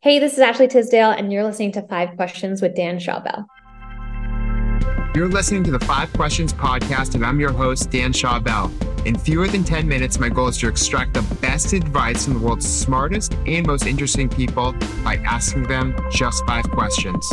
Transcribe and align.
Hey, 0.00 0.20
this 0.20 0.34
is 0.34 0.38
Ashley 0.38 0.68
Tisdale, 0.68 1.10
and 1.10 1.32
you're 1.32 1.42
listening 1.42 1.72
to 1.72 1.82
Five 1.82 2.14
Questions 2.14 2.62
with 2.62 2.76
Dan 2.76 3.00
Schawbel. 3.00 3.44
You're 5.16 5.28
listening 5.28 5.64
to 5.64 5.72
the 5.72 5.80
Five 5.80 6.12
Questions 6.12 6.52
podcast, 6.52 7.16
and 7.16 7.26
I'm 7.26 7.40
your 7.40 7.50
host, 7.50 7.90
Dan 7.90 8.12
Schawbel. 8.12 8.70
In 9.04 9.18
fewer 9.18 9.48
than 9.48 9.64
10 9.64 9.88
minutes, 9.88 10.20
my 10.20 10.28
goal 10.28 10.46
is 10.46 10.58
to 10.58 10.68
extract 10.68 11.14
the 11.14 11.22
best 11.40 11.72
advice 11.72 12.24
from 12.24 12.34
the 12.34 12.38
world's 12.38 12.64
smartest 12.64 13.34
and 13.48 13.66
most 13.66 13.86
interesting 13.86 14.28
people 14.28 14.72
by 15.02 15.16
asking 15.26 15.64
them 15.64 15.96
just 16.12 16.46
five 16.46 16.70
questions. 16.70 17.28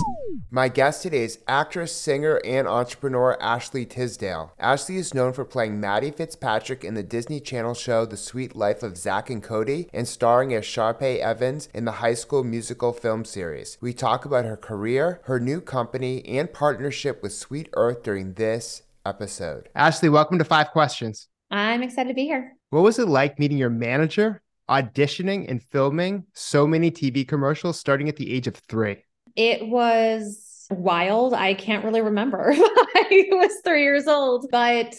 My 0.55 0.69
guest 0.69 1.03
today 1.03 1.25
is 1.25 1.39
actress, 1.49 1.93
singer, 1.93 2.39
and 2.45 2.65
entrepreneur 2.65 3.35
Ashley 3.41 3.85
Tisdale. 3.85 4.53
Ashley 4.57 4.95
is 4.95 5.13
known 5.13 5.33
for 5.33 5.43
playing 5.43 5.81
Maddie 5.81 6.11
Fitzpatrick 6.11 6.85
in 6.85 6.93
the 6.93 7.03
Disney 7.03 7.41
Channel 7.41 7.73
show 7.73 8.05
The 8.05 8.15
Suite 8.15 8.55
Life 8.55 8.81
of 8.81 8.95
Zack 8.95 9.29
and 9.29 9.43
Cody 9.43 9.89
and 9.91 10.07
starring 10.07 10.53
as 10.53 10.63
Sharpay 10.63 11.19
Evans 11.19 11.67
in 11.73 11.83
the 11.83 11.91
High 11.91 12.13
School 12.13 12.45
Musical 12.45 12.93
film 12.93 13.25
series. 13.25 13.77
We 13.81 13.91
talk 13.91 14.23
about 14.23 14.45
her 14.45 14.55
career, 14.55 15.19
her 15.25 15.41
new 15.41 15.59
company, 15.59 16.25
and 16.25 16.53
partnership 16.53 17.21
with 17.21 17.33
Sweet 17.33 17.67
Earth 17.73 18.03
during 18.03 18.35
this 18.35 18.83
episode. 19.05 19.67
Ashley, 19.75 20.07
welcome 20.07 20.37
to 20.37 20.45
Five 20.45 20.71
Questions. 20.71 21.27
I'm 21.51 21.83
excited 21.83 22.07
to 22.07 22.15
be 22.15 22.27
here. 22.27 22.53
What 22.69 22.83
was 22.83 22.97
it 22.97 23.09
like 23.09 23.39
meeting 23.39 23.57
your 23.57 23.69
manager, 23.69 24.41
auditioning, 24.69 25.51
and 25.51 25.61
filming 25.61 26.27
so 26.31 26.65
many 26.65 26.91
TV 26.91 27.27
commercials 27.27 27.77
starting 27.77 28.07
at 28.07 28.15
the 28.15 28.33
age 28.33 28.47
of 28.47 28.55
three? 28.55 29.03
It 29.35 29.67
was 29.67 30.44
wild. 30.69 31.33
I 31.33 31.53
can't 31.53 31.83
really 31.83 32.01
remember. 32.01 32.51
I 32.55 33.27
was 33.31 33.51
three 33.63 33.83
years 33.83 34.07
old, 34.07 34.47
but 34.51 34.95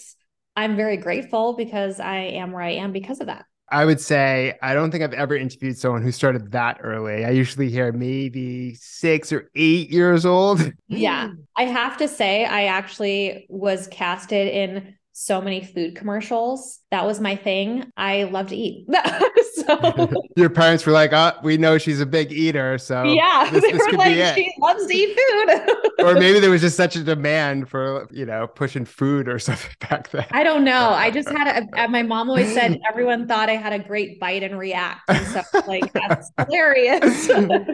I'm 0.56 0.76
very 0.76 0.96
grateful 0.96 1.54
because 1.54 2.00
I 2.00 2.16
am 2.16 2.52
where 2.52 2.62
I 2.62 2.72
am 2.72 2.92
because 2.92 3.20
of 3.20 3.26
that. 3.26 3.44
I 3.68 3.84
would 3.84 4.00
say 4.00 4.54
I 4.62 4.74
don't 4.74 4.90
think 4.90 5.02
I've 5.02 5.12
ever 5.12 5.34
interviewed 5.34 5.76
someone 5.76 6.02
who 6.02 6.12
started 6.12 6.52
that 6.52 6.78
early. 6.82 7.24
I 7.24 7.30
usually 7.30 7.68
hear 7.68 7.90
maybe 7.92 8.74
six 8.74 9.32
or 9.32 9.50
eight 9.56 9.90
years 9.90 10.24
old. 10.24 10.72
Yeah. 10.88 11.30
I 11.56 11.64
have 11.64 11.96
to 11.98 12.06
say, 12.06 12.44
I 12.44 12.66
actually 12.66 13.46
was 13.48 13.88
casted 13.88 14.48
in 14.48 14.94
so 15.12 15.40
many 15.40 15.64
food 15.64 15.96
commercials. 15.96 16.78
That 16.90 17.04
was 17.04 17.20
my 17.20 17.34
thing. 17.34 17.90
I 17.96 18.24
love 18.24 18.48
to 18.48 18.56
eat. 18.56 18.86
so 20.06 20.12
your 20.36 20.50
parents 20.50 20.86
were 20.86 20.92
like, 20.92 21.12
"Oh, 21.12 21.32
we 21.42 21.56
know 21.56 21.78
she's 21.78 22.00
a 22.00 22.06
big 22.06 22.32
eater, 22.32 22.78
so 22.78 23.04
yeah, 23.04 23.48
this, 23.50 23.62
this 23.62 23.86
could 23.86 23.96
like, 23.96 24.14
be 24.14 24.20
it. 24.20 24.34
She 24.34 24.54
loves 24.58 24.86
to 24.86 24.94
eat 24.94 25.18
food." 25.18 25.76
or 26.06 26.14
maybe 26.14 26.40
there 26.40 26.50
was 26.50 26.60
just 26.60 26.76
such 26.76 26.96
a 26.96 27.02
demand 27.02 27.68
for 27.68 28.08
you 28.10 28.26
know 28.26 28.46
pushing 28.46 28.84
food 28.84 29.28
or 29.28 29.38
something 29.38 29.70
back 29.88 30.10
then. 30.10 30.26
I 30.30 30.44
don't 30.44 30.64
know. 30.64 30.90
I 30.90 31.10
just 31.10 31.28
had 31.28 31.68
a. 31.74 31.88
My 31.88 32.02
mom 32.02 32.28
always 32.30 32.52
said 32.52 32.80
everyone 32.88 33.26
thought 33.26 33.48
I 33.48 33.56
had 33.56 33.72
a 33.72 33.78
great 33.78 34.20
bite 34.20 34.42
and 34.42 34.58
react, 34.58 35.00
and 35.08 35.26
so 35.26 35.42
like 35.66 35.92
that's 35.92 36.30
hilarious. 36.38 37.26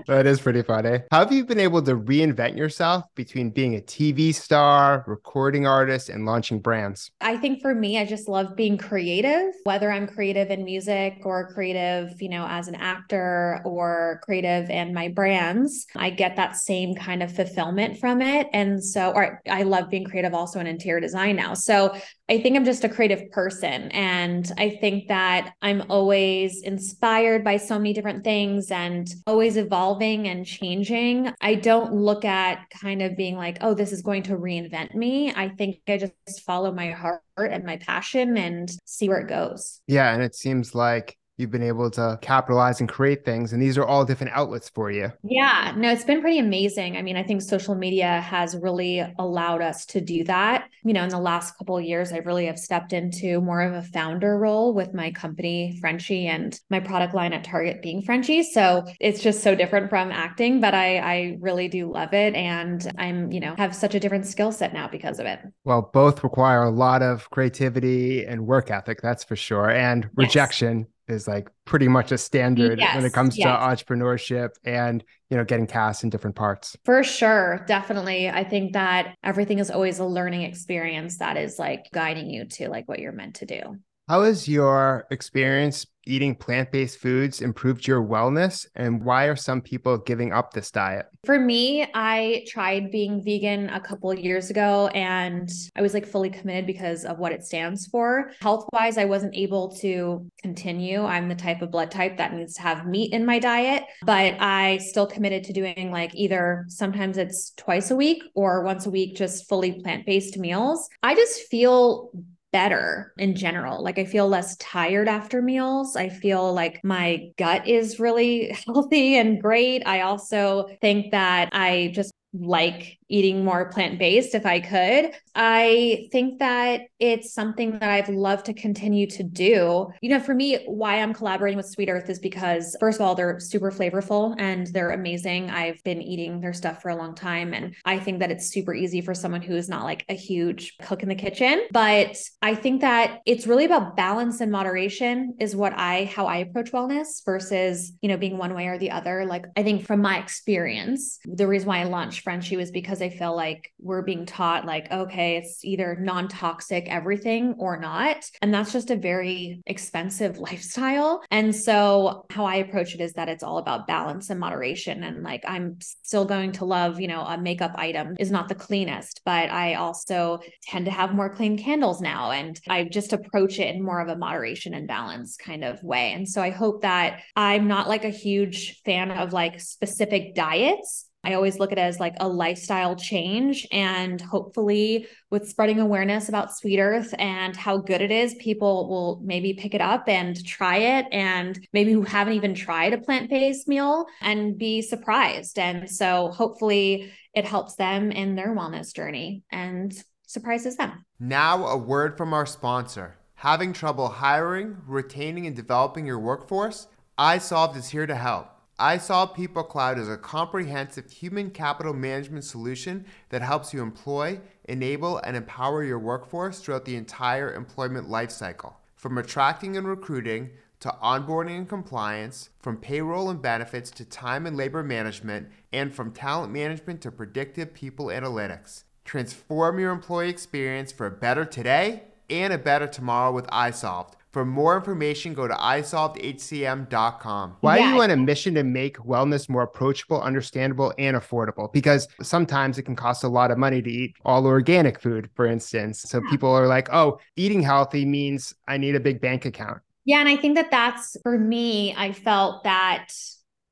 that 0.07 0.25
is 0.27 0.41
pretty 0.41 0.63
funny. 0.63 1.01
How 1.11 1.21
have 1.21 1.33
you 1.33 1.45
been 1.45 1.61
able 1.61 1.83
to 1.83 1.97
reinvent 1.97 2.57
yourself 2.57 3.05
between 3.15 3.51
being 3.51 3.77
a 3.77 3.81
TV 3.81 4.35
star, 4.35 5.05
recording 5.07 5.67
artist, 5.67 6.09
and 6.09 6.25
launching 6.25 6.61
brands? 6.61 7.11
I 7.23 7.37
think 7.37 7.61
for 7.61 7.75
me, 7.75 7.99
I 7.99 8.05
just 8.05 8.29
love 8.29 8.57
being 8.57 8.77
creative, 8.77 9.55
whether 9.65 9.91
I'm 9.91 10.07
creative 10.07 10.51
in 10.51 10.65
music 10.65 11.19
or 11.25 11.53
creative, 11.53 12.21
you 12.21 12.29
know, 12.29 12.47
as 12.49 12.69
an 12.69 12.75
actor 12.75 13.61
or 13.65 14.21
creative 14.25 14.69
in 14.71 14.93
my 14.93 15.09
brands. 15.09 15.87
I 15.97 16.11
get 16.11 16.37
that 16.37 16.57
same 16.57 16.95
kind 16.95 17.23
of 17.23 17.35
fulfillment 17.35 17.99
from 17.99 18.21
it. 18.21 18.49
And 18.53 18.83
so, 18.83 19.13
or 19.13 19.41
I 19.51 19.63
love 19.63 19.89
being 19.89 20.05
creative 20.05 20.35
also 20.35 20.61
in 20.61 20.67
interior 20.67 21.01
design 21.01 21.37
now. 21.37 21.55
So 21.55 21.97
I 22.33 22.41
think 22.41 22.57
I'm 22.57 22.65
just 22.65 22.83
a 22.83 22.89
creative 22.89 23.31
person. 23.31 23.91
And 23.91 24.51
I 24.57 24.71
think 24.71 25.09
that 25.09 25.53
I'm 25.61 25.83
always 25.91 26.63
inspired 26.63 27.45
by 27.45 27.59
so 27.59 27.77
many 27.79 27.93
different 27.93 28.25
things 28.25 28.71
and 28.71 29.07
always 29.27 29.59
evolving 29.59 30.29
and 30.29 30.47
changing. 30.47 31.31
I 31.43 31.57
don't 31.57 31.93
look 31.93 32.25
at 32.25 32.71
kind 32.71 33.03
of 33.03 33.19
being 33.19 33.37
like, 33.37 33.59
oh, 33.61 33.75
this 33.75 33.93
is 33.93 34.01
going 34.01 34.23
to 34.23 34.39
reinvent 34.39 34.95
me. 34.95 35.31
I 35.31 35.51
think 35.51 35.81
I 35.87 35.99
just 35.99 36.41
follow 36.47 36.73
my 36.73 36.93
heart 36.93 37.21
and 37.37 37.65
my 37.65 37.77
passion 37.77 38.39
and 38.39 38.75
see 38.87 39.11
where 39.11 39.21
it 39.21 39.29
goes. 39.29 39.83
Yeah. 39.87 40.15
And 40.15 40.23
it 40.23 40.35
seems 40.35 40.75
like 40.75 41.19
you've 41.43 41.51
been 41.51 41.63
able 41.63 41.91
to 41.91 42.19
capitalize 42.23 42.81
and 42.81 42.89
create 42.89 43.25
things 43.25 43.53
and 43.53 43.61
these 43.61 43.77
are 43.77 43.85
all 43.85 44.05
different 44.07 44.33
outlets 44.35 44.71
for 44.71 44.91
you. 44.91 45.13
Yeah 45.23 45.75
no 45.77 45.91
it's 45.91 46.05
been 46.05 46.23
pretty 46.23 46.39
amazing. 46.39 46.97
I 46.97 47.03
mean 47.03 47.17
i 47.19 47.23
think 47.23 47.43
social 47.43 47.75
media 47.75 48.21
has 48.23 48.57
really 48.57 49.05
allowed 49.19 49.61
us 49.61 49.85
to 49.87 50.01
do 50.01 50.25
that. 50.25 50.69
You 50.85 50.95
know 50.95 51.03
in 51.03 51.11
the 51.11 51.19
last 51.19 51.59
couple 51.59 51.77
of 51.77 51.85
years 51.85 52.13
i 52.13 52.19
really 52.19 52.47
have 52.47 52.59
stepped 52.59 52.93
into 52.93 53.41
more 53.41 53.61
of 53.61 53.75
a 53.75 53.83
founder 53.83 54.39
role 54.39 54.73
with 54.73 54.95
my 54.95 55.11
company 55.11 55.79
Frenshe 55.83 56.27
and 56.27 56.59
my 56.71 56.81
product 56.81 57.15
line 57.15 57.33
at 57.33 57.45
target 57.45 57.83
being 57.83 58.03
Frenshe 58.03 58.45
so 58.45 58.85
it's 59.01 59.21
just 59.21 59.43
so 59.43 59.55
different 59.55 59.91
from 59.91 60.11
acting 60.13 60.61
but 60.61 60.75
i 60.75 60.99
i 60.99 61.37
really 61.41 61.69
do 61.69 61.91
love 61.93 62.15
it 62.15 62.35
and 62.35 62.91
i'm 62.99 63.33
you 63.33 63.41
know 63.41 63.55
have 63.59 63.75
such 63.75 63.95
a 63.95 64.01
different 64.01 64.27
skill 64.27 64.53
set 64.53 64.73
now 64.73 64.89
because 64.89 65.19
of 65.19 65.27
it. 65.27 65.41
Well 65.65 65.91
both 65.93 66.23
require 66.23 66.63
a 66.63 66.71
lot 66.71 67.03
of 67.03 67.29
creativity 67.31 68.25
and 68.25 68.47
work 68.47 68.71
ethic 68.71 69.01
that's 69.03 69.25
for 69.25 69.37
sure 69.37 69.71
and 69.71 70.09
rejection. 70.15 70.79
yes 70.81 70.87
is 71.13 71.29
like 71.29 71.49
pretty 71.65 71.89
much 71.89 72.11
a 72.11 72.19
standard 72.19 72.79
yes, 72.79 72.97
when 72.97 73.05
it 73.05 73.13
comes 73.13 73.39
yes. 73.39 73.47
to 73.47 73.85
entrepreneurship 73.85 74.51
and 74.65 75.05
you 75.31 75.37
know 75.37 75.45
getting 75.45 75.67
cast 75.67 76.03
in 76.03 76.11
different 76.11 76.35
parts. 76.37 76.77
For 76.85 77.05
sure 77.05 77.65
definitely. 77.67 78.29
I 78.29 78.45
think 78.45 78.73
that 78.73 79.15
everything 79.23 79.59
is 79.59 79.71
always 79.71 79.99
a 79.99 80.05
learning 80.05 80.43
experience 80.43 81.19
that 81.19 81.37
is 81.37 81.59
like 81.59 81.87
guiding 81.93 82.31
you 82.31 82.47
to 82.47 82.69
like 82.69 82.89
what 82.89 82.99
you're 82.99 83.13
meant 83.13 83.37
to 83.37 83.47
do 83.47 83.79
how 84.09 84.23
has 84.23 84.49
your 84.49 85.07
experience 85.11 85.87
eating 86.05 86.35
plant 86.35 86.73
based 86.73 86.99
foods 86.99 87.41
improved 87.41 87.87
your 87.87 88.03
wellness? 88.03 88.67
And 88.75 89.05
why 89.05 89.27
are 89.27 89.37
some 89.37 89.61
people 89.61 89.99
giving 89.99 90.33
up 90.33 90.53
this 90.53 90.71
diet? 90.71 91.07
For 91.25 91.39
me, 91.39 91.87
I 91.95 92.45
tried 92.49 92.91
being 92.91 93.23
vegan 93.25 93.69
a 93.71 93.81
couple 93.81 94.13
years 94.13 94.51
ago 94.51 94.89
and 94.89 95.49
I 95.77 95.83
was 95.83 95.95
like 95.95 96.07
fully 96.07 96.31
committed 96.31 96.67
because 96.67 97.05
of 97.05 97.19
what 97.19 97.33
it 97.33 97.45
stands 97.45 97.87
for. 97.87 98.33
Health 98.41 98.69
wise, 98.73 98.99
I 98.99 99.05
wasn't 99.05 99.37
able 99.37 99.71
to 99.77 100.29
continue. 100.43 101.05
I'm 101.05 101.29
the 101.29 101.37
type 101.37 101.63
of 101.63 101.71
blood 101.71 101.91
type 101.91 102.17
that 102.17 102.35
needs 102.35 102.55
to 102.55 102.63
have 102.63 102.87
meat 102.87 103.13
in 103.13 103.25
my 103.25 103.39
diet, 103.39 103.85
but 104.05 104.35
I 104.41 104.79
still 104.79 105.07
committed 105.07 105.45
to 105.45 105.53
doing 105.53 105.93
like 105.93 106.15
either 106.15 106.65
sometimes 106.69 107.19
it's 107.19 107.53
twice 107.53 107.93
a 107.93 107.97
week 107.97 108.25
or 108.35 108.65
once 108.65 108.87
a 108.87 108.91
week, 108.91 109.15
just 109.15 109.49
fully 109.49 109.81
plant 109.81 110.05
based 110.07 110.37
meals. 110.37 110.89
I 111.05 111.15
just 111.15 111.43
feel 111.43 112.11
better 112.53 113.13
in 113.19 113.35
general. 113.35 113.83
Like 113.83 113.99
I 113.99 114.05
feel 114.05 114.29
less 114.29 114.57
tired 114.59 115.09
after 115.09 115.43
meals. 115.43 115.97
I 115.97 116.09
feel 116.09 116.53
like 116.53 116.81
my 116.85 117.31
gut 117.39 117.67
is 117.67 117.99
really 117.99 118.57
healthy 118.67 119.17
and 119.17 119.41
great. 119.41 119.83
I 119.87 120.03
also 120.03 120.69
think 120.81 121.11
that 121.13 121.49
I 121.53 121.91
just 121.95 122.13
like 122.35 122.99
eating 123.09 123.45
more 123.45 123.71
plant 123.71 123.99
based 123.99 124.35
if 124.35 124.47
I 124.47 124.61
could. 124.61 125.13
I 125.35 126.09
think 126.13 126.39
that 126.41 126.83
it's 126.99 127.33
something 127.33 127.73
that 127.79 127.89
I've 127.89 128.09
loved 128.09 128.47
to 128.47 128.55
continue 128.55 129.07
to 129.09 129.23
do. 129.23 129.89
You 130.01 130.11
know, 130.11 130.21
for 130.21 130.35
me, 130.35 130.65
why 130.67 131.01
I'm 131.01 131.15
collaborating 131.15 131.57
with 131.57 131.67
Sweet 131.67 131.89
Earth 131.89 132.11
is 132.11 132.19
because, 132.19 132.77
first 132.81 133.01
of 133.01 133.07
all, 133.07 133.15
they're 133.15 133.41
super 133.41 133.71
flavorful 133.71 134.35
and 134.39 134.67
they're 134.69 134.91
amazing. 134.91 135.51
I've 135.51 135.83
been 135.85 136.03
eating 136.03 136.41
their 136.41 136.53
stuff 136.53 136.83
for 136.83 136.91
a 136.91 136.97
long 136.97 137.15
time. 137.15 137.55
And 137.55 137.75
I 137.85 137.99
think 137.99 138.21
that 138.21 138.31
it's 138.31 138.49
super 138.49 138.75
easy 138.75 139.01
for 139.01 139.15
someone 139.15 139.43
who 139.43 139.57
is 139.57 139.69
not 139.69 139.85
like 139.85 140.05
a 140.09 140.15
huge 140.15 140.77
cook 140.83 141.03
in 141.03 141.09
the 141.09 141.15
kitchen. 141.15 141.63
But 141.71 142.19
I 142.43 142.55
think 142.55 142.83
that 142.83 143.21
it's 143.25 143.47
really 143.47 143.65
about 143.65 143.97
balance 143.97 144.41
and 144.41 144.53
moderation, 144.53 145.37
is 145.41 145.57
what 145.57 145.73
I, 145.75 146.05
how 146.15 146.27
I 146.27 146.39
approach 146.39 146.73
wellness 146.73 147.25
versus, 147.25 147.93
you 148.03 148.09
know, 148.09 148.17
being 148.17 148.39
one 148.39 148.55
way 148.55 148.67
or 148.67 148.79
the 148.79 148.91
other. 148.91 149.25
Like, 149.25 149.47
I 149.57 149.63
think 149.63 149.87
from 149.87 150.03
my 150.03 150.19
experience, 150.19 151.19
the 151.25 151.47
reason 151.47 151.69
why 151.69 151.81
I 151.81 151.85
launched 151.85 152.25
Frenshe 152.25 152.57
was 152.57 152.71
because 152.71 153.01
I 153.01 153.09
feel 153.09 153.35
like 153.35 153.73
we're 153.79 154.03
being 154.03 154.27
taught, 154.27 154.67
like, 154.67 154.91
okay, 154.91 155.22
it's 155.23 155.65
either 155.65 155.97
non 156.01 156.29
toxic 156.29 156.87
everything 156.89 157.55
or 157.59 157.79
not. 157.79 158.25
And 158.41 158.53
that's 158.53 158.73
just 158.73 158.91
a 158.91 158.97
very 158.97 159.63
expensive 159.67 160.39
lifestyle. 160.53 161.23
And 161.31 161.55
so, 161.55 162.27
how 162.31 162.45
I 162.45 162.57
approach 162.57 162.95
it 162.95 163.01
is 163.01 163.13
that 163.15 163.29
it's 163.29 163.43
all 163.43 163.59
about 163.59 163.87
balance 163.87 164.31
and 164.31 164.41
moderation. 164.41 165.03
And 165.03 165.23
like, 165.23 165.45
I'm 165.47 165.79
still 165.81 166.25
going 166.25 166.53
to 166.53 166.65
love, 166.65 167.01
you 167.01 167.09
know, 167.09 167.23
a 167.23 167.39
makeup 167.39 167.73
item 167.77 168.17
is 168.19 168.31
not 168.31 168.49
the 168.49 168.55
cleanest, 168.55 169.21
but 169.25 169.51
I 169.51 169.75
also 169.75 170.41
tend 170.63 170.87
to 170.87 170.91
have 170.91 171.15
more 171.15 171.35
clean 171.35 171.59
candles 171.59 172.01
now. 172.01 172.31
And 172.31 172.61
I 172.69 172.85
just 172.85 173.13
approach 173.13 173.59
it 173.59 173.75
in 173.75 173.83
more 173.83 174.01
of 174.01 174.09
a 174.09 174.17
moderation 174.17 174.75
and 174.75 174.89
balance 174.89 175.37
kind 175.37 175.65
of 175.65 175.83
way. 175.83 176.13
And 176.13 176.29
so, 176.29 176.43
I 176.43 176.51
hope 176.51 176.83
that 176.83 177.21
I'm 177.37 177.69
not 177.69 177.89
like 177.89 178.05
a 178.05 178.11
huge 178.11 178.81
fan 178.85 179.11
of 179.11 179.33
like 179.33 179.61
specific 179.61 180.35
diets 180.35 181.09
I 181.25 181.35
always 181.35 181.59
look 181.59 181.71
at 181.71 181.79
it 181.79 181.83
as 181.83 182.01
like 182.01 182.17
a 182.19 182.29
lifestyle 182.29 182.97
change. 182.97 183.67
And 183.71 184.21
hopefully, 184.21 185.07
with 185.31 185.49
spreading 185.49 185.79
awareness 185.79 186.29
about 186.29 186.57
Sweet 186.57 186.81
Earth 186.81 187.15
and 187.19 187.57
how 187.57 187.79
good 187.79 188.01
it 188.01 188.11
is, 188.11 188.35
people 188.35 188.89
will 188.89 189.21
maybe 189.25 189.55
pick 189.55 189.75
it 189.75 189.81
up 189.81 190.09
and 190.09 190.45
try 190.45 190.79
it. 190.79 191.07
And 191.13 191.65
maybe 191.73 191.93
who 191.93 192.03
haven't 192.03 192.35
even 192.35 192.55
tried 192.55 192.93
a 192.93 192.99
plant 192.99 193.31
based 193.31 193.69
meal 193.69 194.07
and 194.21 194.59
be 194.59 194.83
surprised. 194.83 195.59
And 195.59 195.89
so, 195.89 196.31
hopefully, 196.31 197.13
it 197.35 197.45
helps 197.45 197.77
them 197.77 198.11
in 198.11 198.35
their 198.35 198.55
wellness 198.55 198.95
journey 198.95 199.43
and 199.51 199.95
surprises 200.27 200.77
them. 200.77 201.05
Now, 201.21 201.67
a 201.67 201.77
word 201.77 202.17
from 202.17 202.35
our 202.35 202.47
sponsor. 202.47 203.17
Having 203.37 203.73
trouble 203.73 204.09
hiring, 204.09 204.77
retaining, 204.87 205.47
and 205.47 205.57
developing 205.57 206.07
your 206.07 206.19
workforce? 206.19 206.89
iSolved 207.19 207.77
is 207.77 207.89
here 207.89 208.07
to 208.07 208.15
help. 208.15 208.49
iSolved 208.83 209.37
People 209.37 209.63
Cloud 209.63 209.97
is 209.97 210.09
a 210.09 210.17
comprehensive 210.17 211.09
human 211.09 211.53
capital 211.53 211.93
management 211.95 212.43
solution 212.43 213.07
that 213.29 213.41
helps 213.41 213.73
you 213.73 213.81
employ, 213.81 214.41
enable, 214.65 215.19
and 215.19 215.37
empower 215.37 215.85
your 215.85 216.01
workforce 216.01 216.59
throughout 216.59 216.85
the 216.85 216.97
entire 216.97 217.55
employment 217.55 218.09
lifecycle. 218.09 218.73
From 218.97 219.19
attracting 219.19 219.77
and 219.77 219.87
recruiting 219.87 220.51
to 220.81 220.93
onboarding 221.01 221.59
and 221.59 221.69
compliance, 221.69 222.51
from 222.59 222.77
payroll 222.77 223.31
and 223.31 223.41
benefits 223.41 223.89
to 223.93 224.05
time 224.05 224.47
and 224.47 224.57
labor 224.57 224.83
management, 224.83 225.49
and 225.73 225.95
from 225.95 226.11
talent 226.11 226.53
management 226.53 227.01
to 227.03 227.13
predictive 227.13 227.73
people 227.73 228.07
analytics. 228.07 228.83
Transform 229.05 229.79
your 229.79 229.93
employee 229.93 230.29
experience 230.29 230.91
for 230.91 231.07
a 231.07 231.11
better 231.13 231.45
today 231.45 232.03
and 232.29 232.53
a 232.53 232.59
better 232.59 232.89
tomorrow 232.89 233.31
with 233.31 233.47
iSolved. 233.47 234.15
For 234.33 234.45
more 234.47 234.77
information, 234.77 235.35
go 235.35 235.47
to 235.47 235.55
isolvedhcm.com. 235.55 237.57
Why 237.61 237.77
yeah. 237.77 237.85
are 237.85 237.95
you 237.95 238.03
on 238.03 238.11
a 238.11 238.17
mission 238.17 238.55
to 238.55 238.65
make 238.65 238.97
wellness 238.99 239.51
more 239.51 239.63
approachable, 239.63 240.23
understandable, 240.23 240.95
and 240.99 241.17
affordable? 241.17 241.71
Because 241.71 242.09
sometimes 242.23 242.79
it 242.79 242.85
can 242.85 242.97
cost 242.97 243.25
a 243.25 243.29
lot 243.29 243.51
of 243.51 243.59
money 243.59 243.83
to 243.83 243.91
eat 243.91 244.17
all 244.25 244.47
organic 244.47 244.99
food, 245.01 245.29
for 245.35 245.45
instance. 245.45 246.01
So 246.01 246.23
people 246.31 246.51
are 246.51 246.67
like, 246.67 246.89
oh, 246.93 247.21
eating 247.37 247.61
healthy 247.61 248.07
means 248.07 248.55
I 248.67 248.79
need 248.79 248.95
a 248.95 249.01
big 249.01 249.21
bank 249.21 249.45
account. 249.45 249.83
Yeah. 250.07 250.21
And 250.21 250.29
I 250.29 250.37
think 250.37 250.57
that 250.57 250.71
that's 250.71 251.17
for 251.23 251.39
me, 251.39 251.95
I 251.95 252.13
felt 252.13 252.65
that 252.65 253.13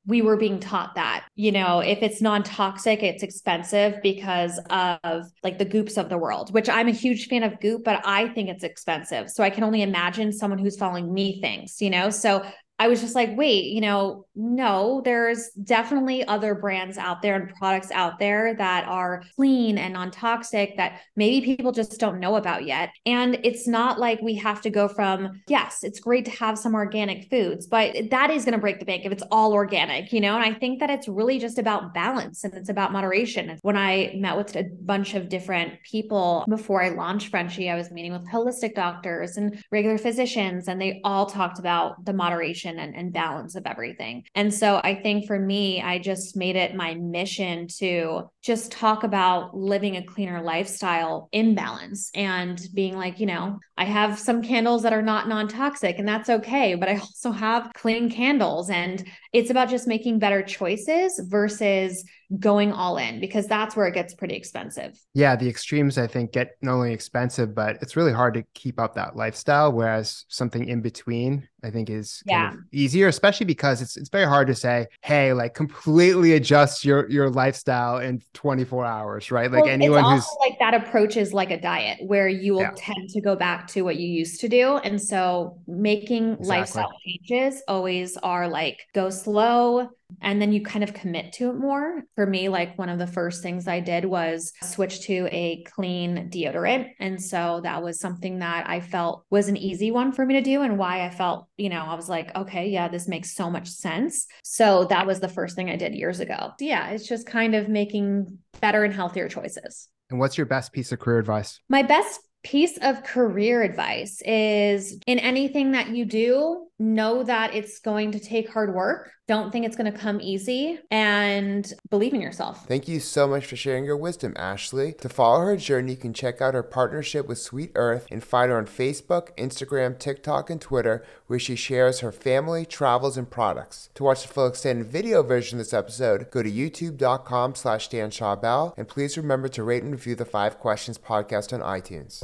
we 0.05 0.21
were 0.21 0.37
being 0.37 0.59
taught 0.59 0.95
that 0.95 1.25
you 1.35 1.51
know 1.51 1.79
if 1.79 2.01
it's 2.01 2.21
non-toxic 2.21 3.03
it's 3.03 3.23
expensive 3.23 3.95
because 4.01 4.59
of 4.69 5.25
like 5.43 5.59
the 5.59 5.65
goops 5.65 5.97
of 5.97 6.09
the 6.09 6.17
world 6.17 6.53
which 6.53 6.69
i'm 6.69 6.87
a 6.87 6.91
huge 6.91 7.27
fan 7.27 7.43
of 7.43 7.59
goop 7.59 7.83
but 7.83 8.01
i 8.05 8.27
think 8.29 8.49
it's 8.49 8.63
expensive. 8.63 9.29
So 9.29 9.43
i 9.43 9.49
can 9.49 9.63
only 9.63 9.81
imagine 9.81 10.31
someone 10.31 10.59
who's 10.59 10.77
following 10.77 11.13
me 11.13 11.39
things 11.41 11.81
you 11.81 11.89
know? 11.89 12.09
So 12.09 12.43
I 12.81 12.87
was 12.87 12.99
just 12.99 13.13
like, 13.13 13.37
wait, 13.37 13.65
you 13.65 13.79
know, 13.79 14.25
no, 14.33 15.01
there's 15.03 15.49
definitely 15.63 16.25
other 16.25 16.55
brands 16.55 16.97
out 16.97 17.21
there 17.21 17.35
and 17.35 17.53
products 17.55 17.91
out 17.91 18.17
there 18.17 18.55
that 18.55 18.87
are 18.87 19.23
clean 19.35 19.77
and 19.77 19.93
non 19.93 20.09
toxic 20.09 20.77
that 20.77 21.01
maybe 21.15 21.55
people 21.55 21.71
just 21.71 21.99
don't 21.99 22.19
know 22.19 22.35
about 22.37 22.65
yet. 22.65 22.91
And 23.05 23.39
it's 23.43 23.67
not 23.67 23.99
like 23.99 24.21
we 24.21 24.35
have 24.35 24.61
to 24.61 24.69
go 24.69 24.87
from, 24.87 25.41
yes, 25.47 25.79
it's 25.83 25.99
great 25.99 26.25
to 26.25 26.31
have 26.31 26.57
some 26.57 26.75
organic 26.75 27.29
foods, 27.29 27.67
but 27.67 28.09
that 28.09 28.29
is 28.29 28.45
going 28.45 28.53
to 28.53 28.59
break 28.59 28.79
the 28.79 28.85
bank 28.85 29.05
if 29.05 29.11
it's 29.11 29.23
all 29.31 29.53
organic, 29.53 30.13
you 30.13 30.21
know? 30.21 30.35
And 30.35 30.45
I 30.45 30.57
think 30.57 30.79
that 30.79 30.89
it's 30.89 31.09
really 31.09 31.37
just 31.37 31.57
about 31.57 31.93
balance 31.93 32.43
and 32.45 32.53
it's 32.53 32.69
about 32.69 32.93
moderation. 32.93 33.57
When 33.63 33.77
I 33.77 34.13
met 34.15 34.37
with 34.37 34.55
a 34.55 34.69
bunch 34.81 35.13
of 35.13 35.27
different 35.27 35.73
people 35.83 36.45
before 36.47 36.81
I 36.81 36.89
launched 36.89 37.31
Frenshe, 37.31 37.69
I 37.69 37.75
was 37.75 37.91
meeting 37.91 38.13
with 38.13 38.29
holistic 38.29 38.75
doctors 38.75 39.35
and 39.35 39.61
regular 39.71 39.97
physicians, 39.97 40.69
and 40.69 40.81
they 40.81 41.01
all 41.03 41.25
talked 41.25 41.59
about 41.59 42.05
the 42.05 42.13
moderation 42.13 42.79
and, 42.79 42.95
and 42.95 43.11
balance 43.11 43.55
of 43.55 43.65
everything. 43.65 44.20
And 44.35 44.53
so 44.53 44.81
I 44.83 44.95
think 44.95 45.27
for 45.27 45.37
me, 45.37 45.81
I 45.81 45.99
just 45.99 46.35
made 46.35 46.55
it 46.55 46.75
my 46.75 46.95
mission 46.95 47.67
to 47.79 48.29
just 48.41 48.71
talk 48.71 49.03
about 49.03 49.55
living 49.55 49.97
a 49.97 50.03
cleaner 50.03 50.41
lifestyle 50.41 51.29
in 51.31 51.55
balance 51.55 52.11
and 52.15 52.59
being 52.73 52.97
like, 52.97 53.19
you 53.19 53.25
know, 53.25 53.59
I 53.77 53.85
have 53.85 54.19
some 54.19 54.41
candles 54.41 54.83
that 54.83 54.93
are 54.93 55.01
not 55.01 55.27
non 55.27 55.47
toxic 55.47 55.99
and 55.99 56.07
that's 56.07 56.29
okay, 56.29 56.75
but 56.75 56.89
I 56.89 56.95
also 56.99 57.31
have 57.31 57.71
clean 57.73 58.09
candles. 58.09 58.69
And 58.69 59.03
it's 59.33 59.49
about 59.49 59.69
just 59.69 59.87
making 59.87 60.19
better 60.19 60.43
choices 60.43 61.19
versus 61.27 62.03
going 62.39 62.71
all 62.71 62.97
in 62.97 63.19
because 63.19 63.47
that's 63.47 63.75
where 63.75 63.87
it 63.87 63.93
gets 63.93 64.13
pretty 64.13 64.35
expensive. 64.35 64.99
Yeah, 65.13 65.35
the 65.35 65.49
extremes 65.49 65.97
I 65.97 66.07
think 66.07 66.31
get 66.31 66.55
not 66.61 66.75
only 66.75 66.93
expensive, 66.93 67.53
but 67.53 67.77
it's 67.81 67.95
really 67.95 68.13
hard 68.13 68.33
to 68.35 68.43
keep 68.53 68.79
up 68.79 68.95
that 68.95 69.15
lifestyle. 69.15 69.71
Whereas 69.71 70.25
something 70.29 70.67
in 70.67 70.81
between, 70.81 71.47
I 71.63 71.71
think, 71.71 71.89
is 71.89 72.23
yeah 72.25 72.53
easier, 72.71 73.07
especially 73.07 73.45
because 73.45 73.81
it's 73.81 73.97
it's 73.97 74.09
very 74.09 74.25
hard 74.25 74.47
to 74.47 74.55
say, 74.55 74.87
hey, 75.01 75.33
like 75.33 75.53
completely 75.53 76.33
adjust 76.33 76.85
your 76.85 77.09
your 77.09 77.29
lifestyle 77.29 77.97
in 77.97 78.21
24 78.33 78.85
hours, 78.85 79.31
right? 79.31 79.51
Like 79.51 79.63
well, 79.63 79.73
anyone 79.73 80.03
who's 80.03 80.27
like 80.39 80.57
that 80.59 80.73
approach 80.73 81.17
is 81.17 81.33
like 81.33 81.51
a 81.51 81.59
diet 81.59 81.99
where 82.05 82.27
you 82.27 82.53
will 82.53 82.61
yeah. 82.61 82.73
tend 82.75 83.09
to 83.09 83.21
go 83.21 83.35
back 83.35 83.67
to 83.67 83.81
what 83.81 83.97
you 83.97 84.07
used 84.07 84.39
to 84.41 84.49
do. 84.49 84.77
And 84.77 85.01
so 85.01 85.59
making 85.67 86.33
exactly. 86.33 86.47
lifestyle 86.47 86.93
changes 87.05 87.63
always 87.67 88.17
are 88.17 88.47
like 88.47 88.79
go 88.93 89.09
slow, 89.09 89.89
and 90.21 90.41
then 90.41 90.51
you 90.51 90.61
kind 90.61 90.83
of 90.83 90.93
commit 90.93 91.33
to 91.33 91.49
it 91.49 91.55
more. 91.55 92.03
For 92.15 92.25
me, 92.25 92.49
like 92.49 92.77
one 92.77 92.89
of 92.89 92.99
the 92.99 93.07
first 93.07 93.41
things 93.41 93.67
I 93.67 93.79
did 93.79 94.05
was 94.05 94.53
switch 94.63 95.01
to 95.07 95.27
a 95.31 95.63
clean 95.63 96.29
deodorant. 96.29 96.89
And 96.99 97.21
so 97.21 97.61
that 97.63 97.83
was 97.83 97.99
something 97.99 98.39
that 98.39 98.69
I 98.69 98.79
felt 98.79 99.25
was 99.29 99.47
an 99.47 99.57
easy 99.57 99.91
one 99.91 100.11
for 100.11 100.25
me 100.25 100.35
to 100.35 100.41
do 100.41 100.61
and 100.61 100.77
why 100.77 101.05
I 101.05 101.09
felt, 101.09 101.47
you 101.57 101.69
know, 101.69 101.81
I 101.81 101.95
was 101.95 102.09
like, 102.09 102.35
okay, 102.35 102.69
yeah, 102.69 102.87
this 102.87 103.07
makes 103.07 103.35
so 103.35 103.49
much 103.49 103.67
sense. 103.67 104.27
So 104.43 104.85
that 104.85 105.07
was 105.07 105.19
the 105.19 105.29
first 105.29 105.55
thing 105.55 105.69
I 105.69 105.75
did 105.75 105.95
years 105.95 106.19
ago. 106.19 106.51
Yeah, 106.59 106.89
it's 106.89 107.07
just 107.07 107.25
kind 107.25 107.55
of 107.55 107.69
making 107.69 108.39
better 108.59 108.83
and 108.83 108.93
healthier 108.93 109.29
choices. 109.29 109.87
And 110.09 110.19
what's 110.19 110.37
your 110.37 110.45
best 110.45 110.73
piece 110.73 110.91
of 110.91 110.99
career 110.99 111.19
advice? 111.19 111.59
My 111.69 111.83
best 111.83 112.19
piece 112.43 112.77
of 112.81 113.03
career 113.03 113.61
advice 113.61 114.21
is 114.25 114.99
in 115.05 115.19
anything 115.19 115.71
that 115.71 115.89
you 115.89 116.05
do, 116.05 116.67
know 116.81 117.23
that 117.23 117.53
it's 117.53 117.79
going 117.79 118.11
to 118.11 118.19
take 118.19 118.49
hard 118.49 118.73
work. 118.73 119.11
Don't 119.27 119.51
think 119.51 119.65
it's 119.65 119.77
going 119.77 119.89
to 119.89 119.97
come 119.97 120.19
easy 120.19 120.79
and 120.89 121.71
believe 121.89 122.13
in 122.13 122.19
yourself. 122.19 122.67
Thank 122.67 122.89
you 122.89 122.99
so 122.99 123.27
much 123.27 123.45
for 123.45 123.55
sharing 123.55 123.85
your 123.85 123.95
wisdom, 123.95 124.33
Ashley. 124.35 124.91
To 124.93 125.07
follow 125.07 125.45
her 125.45 125.55
journey, 125.55 125.91
you 125.91 125.97
can 125.97 126.13
check 126.13 126.41
out 126.41 126.53
her 126.53 126.63
partnership 126.63 127.27
with 127.27 127.37
Sweet 127.37 127.71
Earth 127.75 128.07
and 128.11 128.21
find 128.21 128.51
her 128.51 128.57
on 128.57 128.65
Facebook, 128.65 129.29
Instagram, 129.37 129.97
TikTok, 129.97 130.49
and 130.49 130.59
Twitter, 130.59 131.05
where 131.27 131.39
she 131.39 131.55
shares 131.55 132.01
her 132.01 132.11
family, 132.11 132.65
travels, 132.65 133.15
and 133.15 133.29
products. 133.29 133.89
To 133.95 134.03
watch 134.03 134.23
the 134.23 134.33
full 134.33 134.47
extended 134.47 134.87
video 134.87 135.23
version 135.23 135.59
of 135.59 135.65
this 135.65 135.73
episode, 135.73 136.29
go 136.31 136.43
to 136.43 136.51
youtube.com 136.51 137.55
slash 137.55 137.87
Dan 137.87 138.11
Shaw 138.11 138.35
Bell, 138.35 138.73
and 138.75 138.87
please 138.87 139.17
remember 139.17 139.47
to 139.49 139.63
rate 139.63 139.83
and 139.83 139.93
review 139.93 140.15
the 140.15 140.25
Five 140.25 140.59
Questions 140.59 140.97
podcast 140.97 141.53
on 141.53 141.61
iTunes. 141.61 142.21